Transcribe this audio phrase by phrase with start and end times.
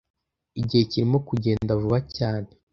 [0.61, 2.49] Igihe kirimo kugenda vuba cyane.